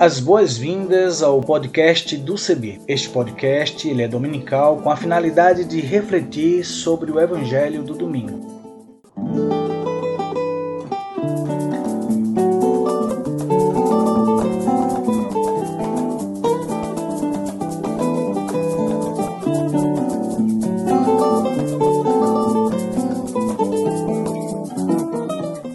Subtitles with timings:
[0.00, 2.80] As boas-vindas ao podcast do CB.
[2.88, 8.40] Este podcast ele é dominical com a finalidade de refletir sobre o Evangelho do domingo.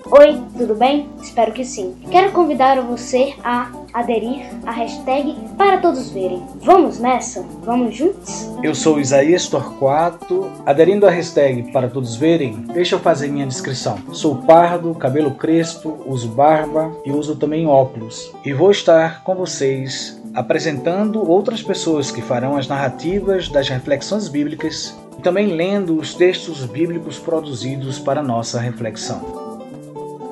[0.10, 1.12] Oi, tudo bem?
[1.22, 1.96] Espero que sim.
[2.10, 6.44] Quero convidar você a aderir à hashtag para todos verem.
[6.62, 7.42] Vamos nessa?
[7.64, 8.52] Vamos juntos?
[8.62, 10.52] Eu sou Isaías Torquato.
[10.66, 13.98] Aderindo à hashtag para todos verem, deixa eu fazer minha descrição.
[14.12, 18.34] Sou pardo, cabelo crespo, uso barba e uso também óculos.
[18.44, 24.94] E vou estar com vocês apresentando outras pessoas que farão as narrativas das reflexões bíblicas
[25.18, 29.45] e também lendo os textos bíblicos produzidos para nossa reflexão.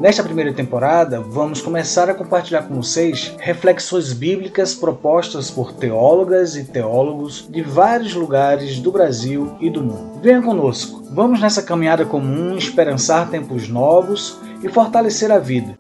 [0.04, 6.66] Nesta primeira temporada, vamos começar a compartilhar com vocês reflexões bíblicas propostas por teólogas e
[6.66, 10.20] teólogos de vários lugares do Brasil e do mundo.
[10.22, 15.78] Venha conosco, vamos nessa caminhada comum esperançar tempos novos e fortalecer a vida.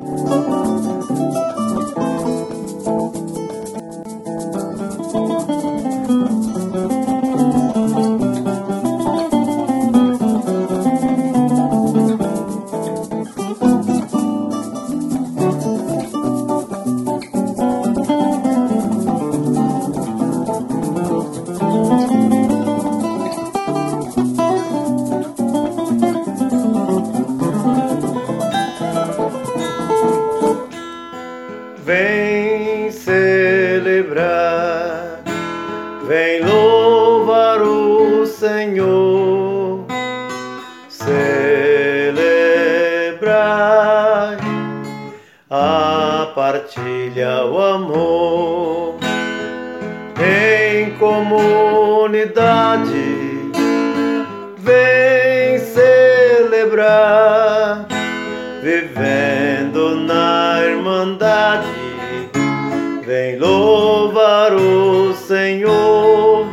[63.83, 66.47] Louvar o Senhor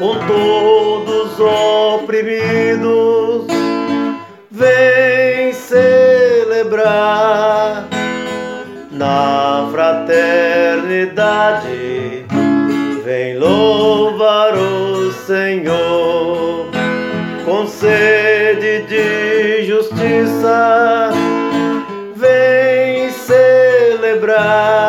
[0.00, 1.38] com todos
[1.94, 3.46] oprimidos.
[4.50, 6.88] Vem celebrar
[8.90, 12.26] na fraternidade.
[13.04, 16.66] Vem louvar o Senhor
[17.44, 21.12] com sede de justiça.
[22.16, 24.87] Vem celebrar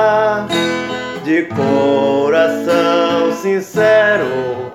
[3.59, 4.71] sincero.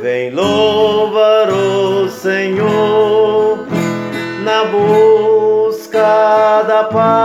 [0.00, 3.66] Vem louvar o Senhor
[4.42, 7.19] na busca da paz.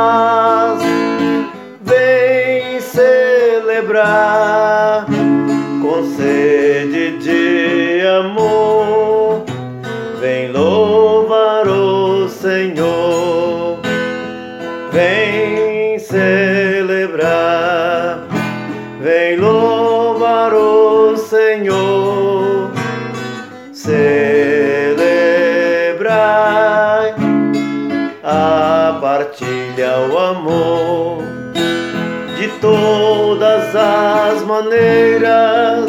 [32.65, 35.85] Todas as maneiras.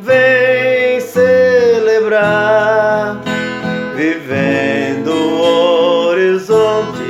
[0.00, 2.40] Vem celebrar,
[3.96, 7.02] vivendo horizontes.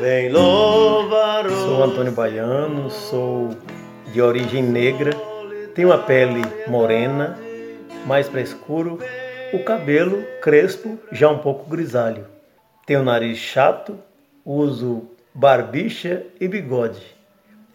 [0.00, 3.50] Vem louvar o Sou Antônio Baiano, sou
[4.12, 5.12] de origem negra,
[5.74, 7.38] tenho a pele morena,
[8.04, 8.98] mais para escuro,
[9.52, 12.26] o cabelo crespo, já um pouco grisalho.
[12.84, 13.96] Tenho o nariz chato,
[14.44, 17.17] uso barbicha e bigode.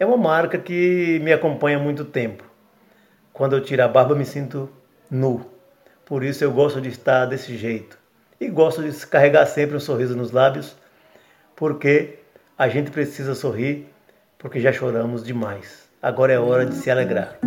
[0.04, 2.44] É uma marca que me acompanha há muito tempo.
[3.32, 4.68] Quando eu tiro a barba, me sinto
[5.10, 5.46] nu.
[6.04, 7.98] Por isso eu gosto de estar desse jeito.
[8.38, 10.76] E gosto de carregar sempre um sorriso nos lábios,
[11.56, 12.18] porque
[12.58, 13.88] a gente precisa sorrir,
[14.36, 15.88] porque já choramos demais.
[16.02, 17.38] Agora é hora de se alegrar.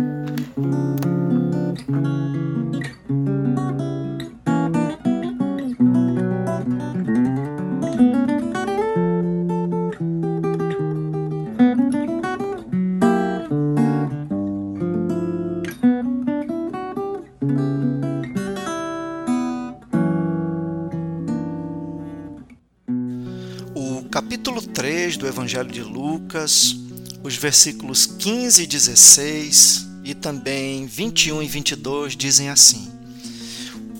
[24.28, 26.76] Capítulo 3 do Evangelho de Lucas,
[27.24, 32.92] os versículos 15 e 16 e também 21 e 22 dizem assim: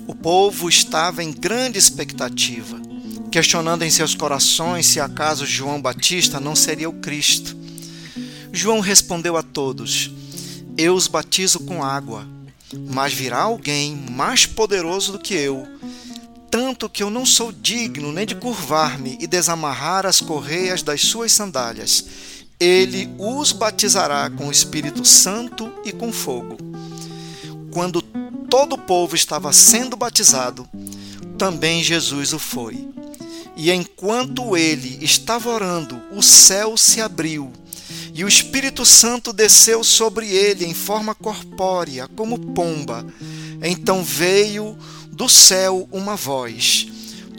[0.06, 2.78] O povo estava em grande expectativa,
[3.30, 7.56] questionando em seus corações se acaso João Batista não seria o Cristo.
[8.52, 10.10] João respondeu a todos:
[10.76, 12.28] Eu os batizo com água,
[12.90, 15.66] mas virá alguém mais poderoso do que eu,
[16.50, 21.32] tanto que eu não sou digno nem de curvar-me e desamarrar as correias das suas
[21.32, 22.04] sandálias.
[22.58, 26.56] Ele os batizará com o Espírito Santo e com fogo.
[27.70, 30.68] Quando todo o povo estava sendo batizado,
[31.36, 32.88] também Jesus o foi.
[33.56, 37.52] E enquanto ele estava orando, o céu se abriu
[38.18, 43.06] e o Espírito Santo desceu sobre ele em forma corpórea, como pomba.
[43.62, 44.76] Então veio
[45.18, 46.86] do céu uma voz: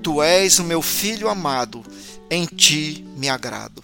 [0.03, 1.81] Tu és o meu filho amado,
[2.29, 3.81] em ti me agrado.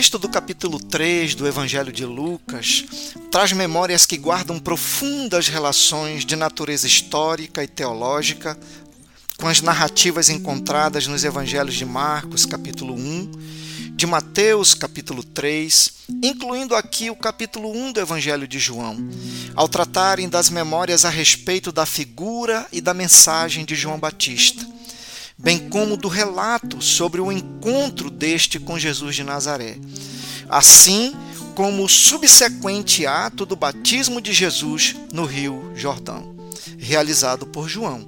[0.00, 2.86] Texto do capítulo 3 do Evangelho de Lucas
[3.30, 8.58] traz memórias que guardam profundas relações de natureza histórica e teológica
[9.36, 13.30] com as narrativas encontradas nos Evangelhos de Marcos, capítulo 1,
[13.92, 15.92] de Mateus, capítulo 3,
[16.22, 18.96] incluindo aqui o capítulo 1 do Evangelho de João,
[19.54, 24.66] ao tratarem das memórias a respeito da figura e da mensagem de João Batista
[25.42, 29.78] bem como do relato sobre o encontro deste com Jesus de Nazaré,
[30.48, 31.14] assim
[31.54, 36.34] como o subsequente ato do batismo de Jesus no Rio Jordão,
[36.78, 38.06] realizado por João.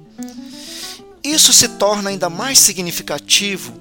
[1.23, 3.73] Isso se torna ainda mais significativo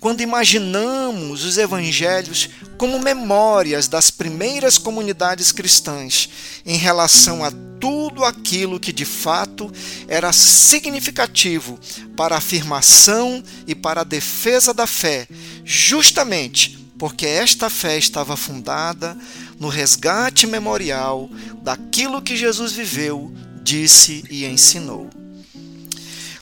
[0.00, 2.48] quando imaginamos os evangelhos
[2.78, 6.28] como memórias das primeiras comunidades cristãs
[6.64, 9.70] em relação a tudo aquilo que de fato
[10.08, 11.78] era significativo
[12.16, 15.28] para a afirmação e para a defesa da fé,
[15.64, 19.16] justamente porque esta fé estava fundada
[19.58, 21.30] no resgate memorial
[21.62, 23.32] daquilo que Jesus viveu,
[23.62, 25.19] disse e ensinou.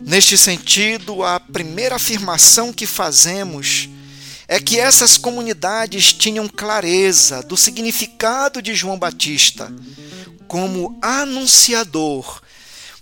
[0.01, 3.89] Neste sentido, a primeira afirmação que fazemos
[4.47, 9.73] é que essas comunidades tinham clareza do significado de João Batista
[10.47, 12.41] como anunciador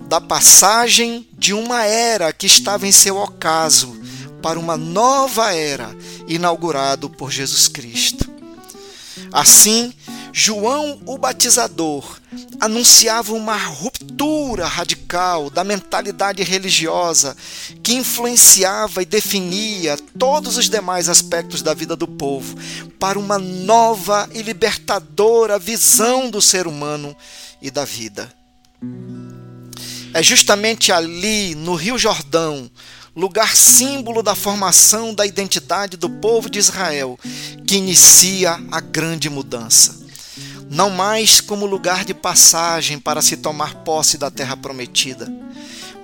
[0.00, 3.96] da passagem de uma era que estava em seu ocaso
[4.42, 5.96] para uma nova era
[6.26, 8.28] inaugurado por Jesus Cristo.
[9.32, 9.92] Assim,
[10.38, 12.20] João o Batizador
[12.60, 17.34] anunciava uma ruptura radical da mentalidade religiosa
[17.82, 22.54] que influenciava e definia todos os demais aspectos da vida do povo
[23.00, 27.16] para uma nova e libertadora visão do ser humano
[27.62, 28.30] e da vida.
[30.12, 32.70] É justamente ali, no Rio Jordão,
[33.16, 37.18] lugar símbolo da formação da identidade do povo de Israel,
[37.66, 40.04] que inicia a grande mudança
[40.70, 45.32] não mais como lugar de passagem para se tomar posse da terra prometida,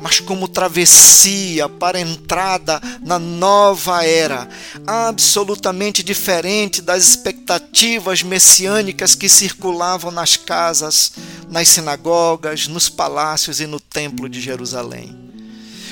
[0.01, 4.49] mas como travessia para entrada na nova era,
[4.85, 11.13] absolutamente diferente das expectativas messiânicas que circulavam nas casas,
[11.49, 15.17] nas sinagogas, nos palácios e no templo de Jerusalém.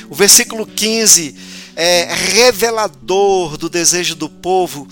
[0.08, 1.36] O versículo 15
[1.76, 4.88] é revelador do desejo do povo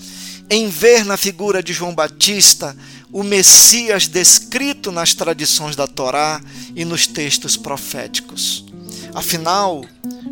[0.49, 2.75] em ver na figura de João Batista
[3.11, 6.41] o Messias descrito nas tradições da Torá
[6.75, 8.65] e nos textos proféticos.
[9.13, 9.83] Afinal,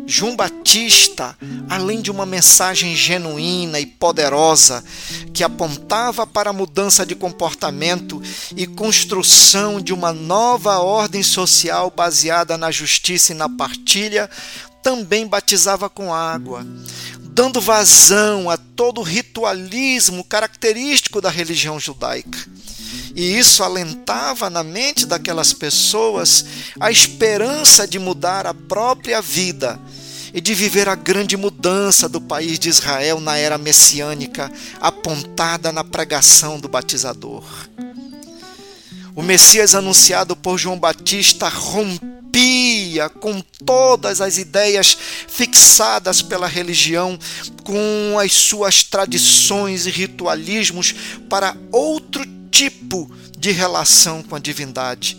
[0.06, 1.36] João Batista,
[1.68, 4.84] além de uma mensagem genuína e poderosa
[5.34, 8.22] que apontava para a mudança de comportamento
[8.56, 14.30] e construção de uma nova ordem social baseada na justiça e na partilha,
[14.82, 16.64] também batizava com água,
[17.20, 22.38] dando vazão a todo o ritualismo característico da religião judaica.
[23.18, 26.44] E isso alentava na mente daquelas pessoas
[26.78, 29.76] a esperança de mudar a própria vida
[30.32, 35.82] e de viver a grande mudança do país de Israel na era messiânica, apontada na
[35.82, 37.42] pregação do batizador.
[39.16, 44.96] O Messias anunciado por João Batista rompia com todas as ideias
[45.26, 47.18] fixadas pela religião,
[47.64, 50.94] com as suas tradições e ritualismos
[51.28, 55.16] para outro tipo de relação com a divindade,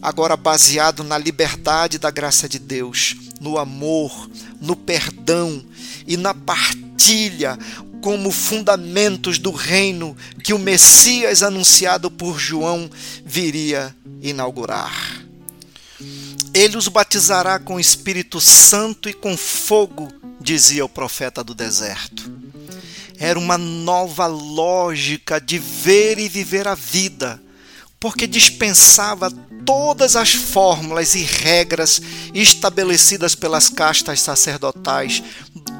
[0.00, 5.64] agora baseado na liberdade da graça de Deus, no amor, no perdão
[6.06, 7.58] e na partilha
[8.00, 12.90] como fundamentos do reino que o Messias anunciado por João
[13.24, 15.22] viria inaugurar.
[16.52, 20.08] Ele os batizará com o Espírito Santo e com fogo,
[20.40, 22.39] dizia o profeta do deserto.
[23.20, 27.40] Era uma nova lógica de ver e viver a vida,
[28.00, 29.30] porque dispensava
[29.66, 32.00] todas as fórmulas e regras
[32.32, 35.22] estabelecidas pelas castas sacerdotais,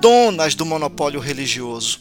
[0.00, 2.00] donas do monopólio religioso.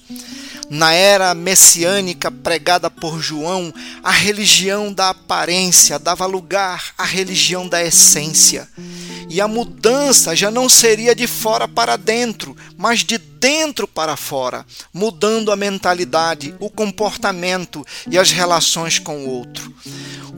[0.69, 3.73] Na era messiânica pregada por João,
[4.03, 8.69] a religião da aparência dava lugar à religião da essência.
[9.27, 14.65] E a mudança já não seria de fora para dentro, mas de dentro para fora,
[14.93, 19.73] mudando a mentalidade, o comportamento e as relações com o outro.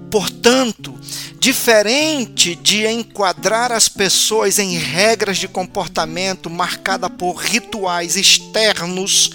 [0.09, 0.99] Portanto,
[1.39, 9.31] diferente de enquadrar as pessoas em regras de comportamento marcada por rituais externos,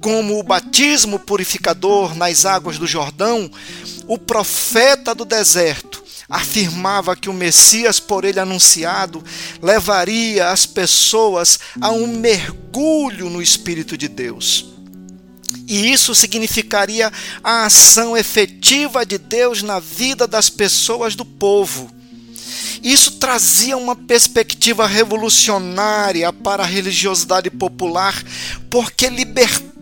[0.00, 3.50] como o batismo purificador nas águas do Jordão,
[4.06, 9.24] o profeta do deserto afirmava que o Messias por ele anunciado
[9.62, 14.66] levaria as pessoas a um mergulho no Espírito de Deus.
[15.66, 17.10] E isso significaria
[17.42, 21.90] a ação efetiva de Deus na vida das pessoas do povo.
[22.82, 28.22] Isso trazia uma perspectiva revolucionária para a religiosidade popular,
[28.70, 29.77] porque libertava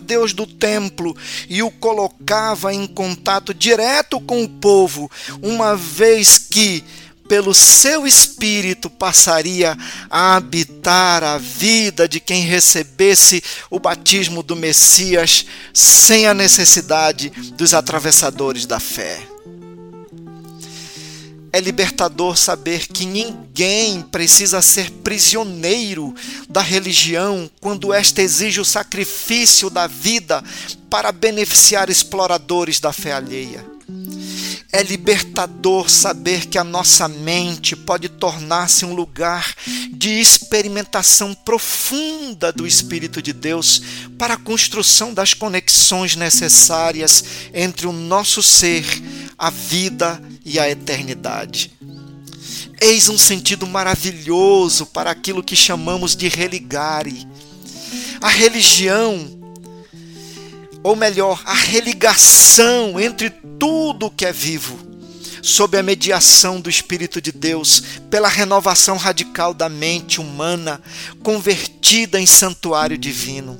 [0.00, 1.16] Deus do templo
[1.48, 5.10] e o colocava em contato direto com o povo,
[5.42, 6.84] uma vez que,
[7.28, 9.76] pelo seu espírito, passaria
[10.10, 17.74] a habitar a vida de quem recebesse o batismo do Messias sem a necessidade dos
[17.74, 19.35] atravessadores da fé.
[21.56, 26.14] É libertador saber que ninguém precisa ser prisioneiro
[26.50, 30.44] da religião quando esta exige o sacrifício da vida
[30.90, 33.64] para beneficiar exploradores da fé alheia.
[34.70, 39.54] É libertador saber que a nossa mente pode tornar-se um lugar
[39.92, 43.80] de experimentação profunda do Espírito de Deus
[44.18, 48.84] para a construção das conexões necessárias entre o nosso ser,
[49.38, 51.72] a vida e a eternidade.
[52.80, 57.26] Eis um sentido maravilhoso para aquilo que chamamos de religare.
[58.20, 59.28] A religião,
[60.82, 64.78] ou melhor, a religação entre tudo que é vivo,
[65.42, 70.80] sob a mediação do Espírito de Deus, pela renovação radical da mente humana,
[71.22, 73.58] convertida em santuário divino.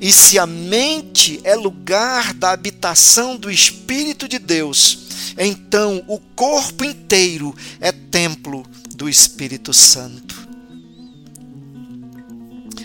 [0.00, 5.03] E se a mente é lugar da habitação do Espírito de Deus,
[5.38, 8.64] então o corpo inteiro é templo
[8.94, 10.44] do Espírito Santo.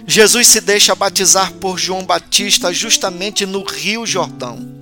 [0.09, 4.79] Jesus se deixa batizar por João Batista justamente no Rio Jordão.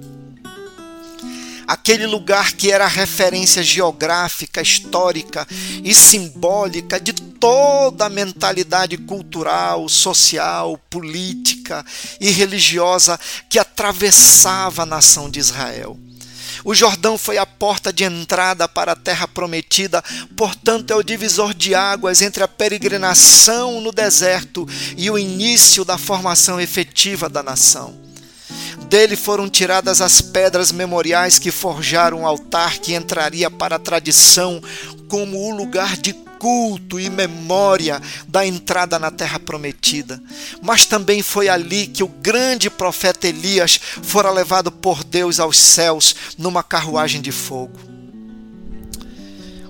[1.68, 5.46] Aquele lugar que era referência geográfica, histórica
[5.84, 11.86] e simbólica de toda a mentalidade cultural, social, política
[12.22, 16.00] e religiosa que atravessava a nação de Israel.
[16.64, 20.04] O Jordão foi a porta de entrada para a terra prometida,
[20.36, 25.98] portanto, é o divisor de águas entre a peregrinação no deserto e o início da
[25.98, 28.08] formação efetiva da nação.
[28.90, 34.62] Dele foram tiradas as pedras memoriais que forjaram o altar que entraria para a tradição
[35.08, 40.22] como o lugar de culto e memória da entrada na terra prometida.
[40.62, 46.16] Mas também foi ali que o grande profeta Elias fora levado por Deus aos céus
[46.38, 47.97] numa carruagem de fogo.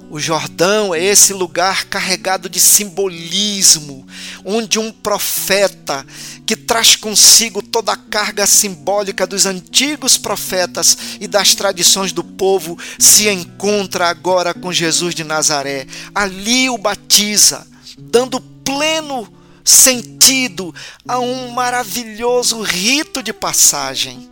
[0.10, 4.08] O Jordão é esse lugar carregado de simbolismo,
[4.46, 6.06] onde um profeta
[6.46, 12.80] que traz consigo toda a carga simbólica dos antigos profetas e das tradições do povo
[12.98, 15.86] se encontra agora com Jesus de Nazaré.
[16.16, 20.74] Ali o batiza, dando pleno sentido
[21.06, 24.30] a um maravilhoso rito de passagem.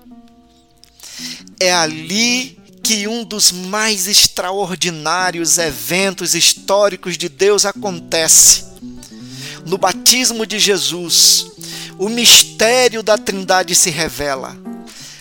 [1.59, 8.63] É ali que um dos mais extraordinários eventos históricos de Deus acontece.
[9.65, 11.47] No batismo de Jesus,
[11.97, 14.64] o mistério da Trindade se revela.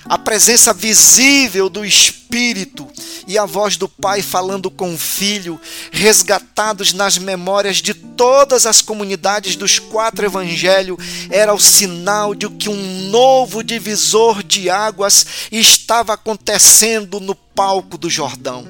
[0.07, 2.87] A presença visível do Espírito
[3.27, 5.59] e a voz do Pai falando com o Filho,
[5.91, 10.99] resgatados nas memórias de todas as comunidades dos quatro evangelhos,
[11.31, 18.11] era o sinal de que um novo divisor de águas estava acontecendo no palco do
[18.11, 18.69] Jordão.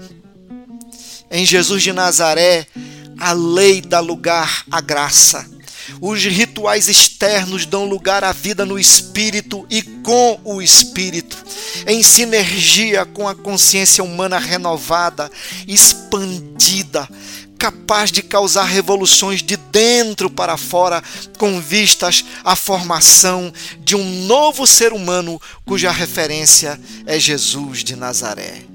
[1.30, 2.66] Em Jesus de Nazaré,
[3.18, 5.53] a lei dá lugar à graça.
[6.00, 11.36] Os rituais externos dão lugar à vida no espírito e com o espírito,
[11.86, 15.30] em sinergia com a consciência humana renovada,
[15.66, 17.08] expandida,
[17.58, 21.02] capaz de causar revoluções de dentro para fora,
[21.38, 28.73] com vistas à formação de um novo ser humano cuja referência é Jesus de Nazaré.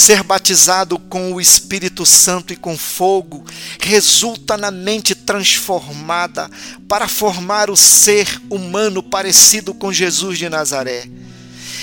[0.00, 3.44] Ser batizado com o Espírito Santo e com fogo
[3.78, 6.48] resulta na mente transformada
[6.88, 11.04] para formar o ser humano parecido com Jesus de Nazaré.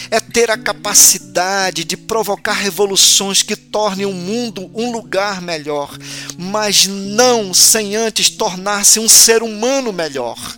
[0.09, 5.95] É ter a capacidade de provocar revoluções que tornem o mundo um lugar melhor,
[6.39, 10.57] mas não sem antes tornar-se um ser humano melhor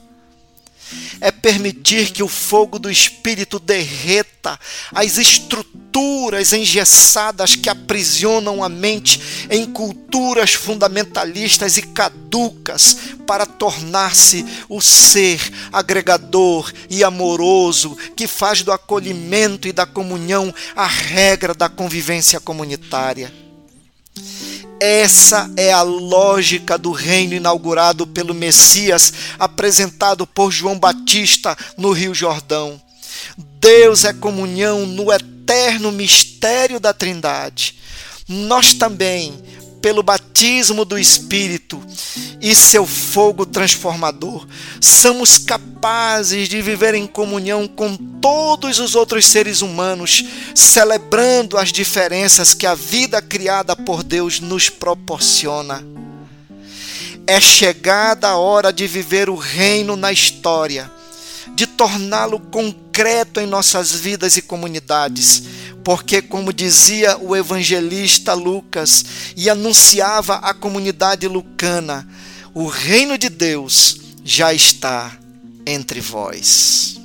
[1.22, 4.60] é permitir que o fogo do Espírito derreta
[4.93, 14.81] as estruturas engessadas que aprisionam a mente em culturas fundamentalistas e caducas para tornar-se o
[14.81, 15.39] ser
[15.72, 23.49] agregador e amoroso que faz do acolhimento e da comunhão a regra da convivência comunitária.
[24.80, 32.16] Essa é a lógica do reino inaugurado pelo Messias, apresentado por João Batista no Rio
[32.16, 32.82] Jordão.
[33.60, 37.76] Deus é comunhão no eterno mistério da Trindade.
[38.28, 39.34] Nós também,
[39.82, 41.82] pelo batismo do Espírito.
[42.42, 44.48] E seu fogo transformador,
[44.80, 50.24] somos capazes de viver em comunhão com todos os outros seres humanos,
[50.56, 55.86] celebrando as diferenças que a vida criada por Deus nos proporciona.
[57.28, 60.90] É chegada a hora de viver o reino na história,
[61.54, 65.44] de torná-lo concreto em nossas vidas e comunidades
[65.84, 69.06] porque, como dizia o evangelista Lucas
[69.36, 72.08] e anunciava a comunidade lucana,
[72.54, 75.18] o reino de Deus já está
[75.66, 77.00] entre vós.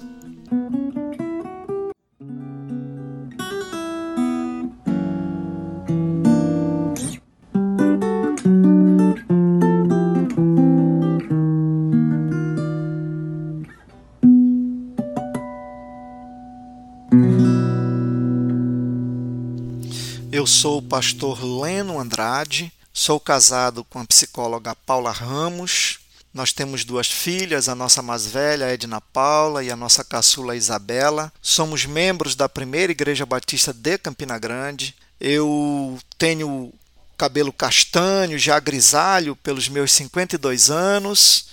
[20.34, 26.00] Eu sou o pastor Leno Andrade, sou casado com a psicóloga Paula Ramos.
[26.34, 31.32] Nós temos duas filhas, a nossa mais velha, Edna Paula, e a nossa caçula Isabela.
[31.40, 34.96] Somos membros da primeira Igreja Batista de Campina Grande.
[35.20, 36.72] Eu tenho
[37.16, 41.46] cabelo castanho, já grisalho, pelos meus 52 anos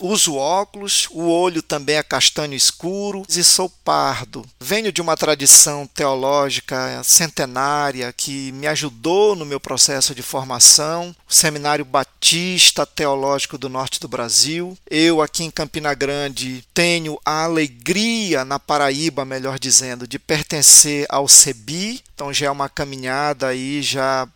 [0.00, 4.44] Uso óculos, o olho também é castanho escuro e sou pardo.
[4.58, 11.32] Venho de uma tradição teológica centenária que me ajudou no meu processo de formação, o
[11.32, 14.76] Seminário Batista Teológico do Norte do Brasil.
[14.90, 21.28] Eu, aqui em Campina Grande, tenho a alegria, na Paraíba, melhor dizendo, de pertencer ao
[21.28, 24.28] CEBI, então já é uma caminhada aí já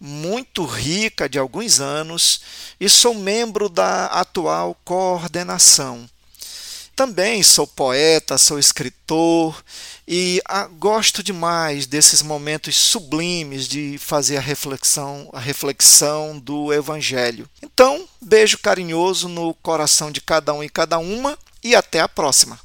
[0.00, 2.40] muito rica de alguns anos
[2.80, 6.08] e sou membro da atual coordenação.
[6.96, 9.62] Também sou poeta, sou escritor
[10.06, 17.48] e ah, gosto demais desses momentos sublimes de fazer a reflexão, a reflexão do evangelho.
[17.62, 22.58] Então, beijo carinhoso no coração de cada um e cada uma e até a próxima.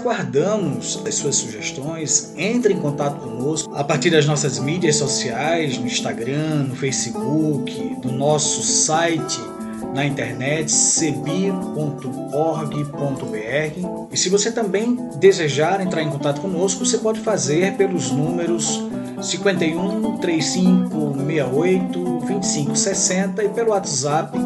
[0.00, 2.32] Aguardamos as suas sugestões.
[2.36, 8.12] Entre em contato conosco a partir das nossas mídias sociais, no Instagram, no Facebook, no
[8.12, 9.40] nosso site
[9.94, 11.68] na internet cebi.org.br.
[14.12, 18.80] E se você também desejar entrar em contato conosco, você pode fazer pelos números
[19.20, 24.38] 51 35 68 25 60 e pelo WhatsApp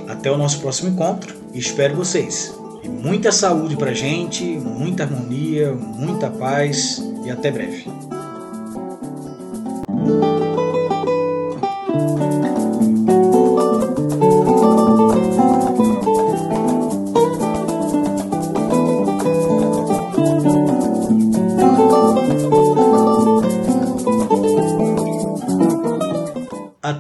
[0.08, 2.54] Até o nosso próximo encontro e espero vocês.
[2.84, 8.15] E muita saúde pra gente, muita harmonia, muita paz e até breve.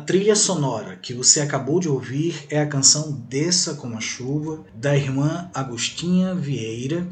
[0.05, 4.95] Trilha sonora que você acabou de ouvir é a canção Desça como a Chuva, da
[4.95, 7.07] irmã Agostinha Vieira,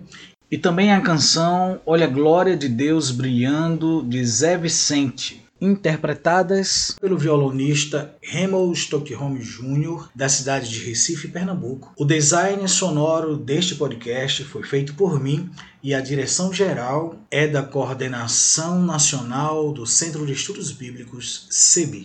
[0.51, 7.17] E também a canção Olha a Glória de Deus Brilhando, de Zé Vicente, interpretadas pelo
[7.17, 11.93] violonista Remo Stockholm Jr., da cidade de Recife, Pernambuco.
[11.97, 15.49] O design sonoro deste podcast foi feito por mim
[15.81, 22.01] e a direção geral é da Coordenação Nacional do Centro de Estudos Bíblicos, CEBI.